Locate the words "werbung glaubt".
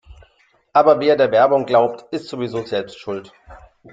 1.29-2.11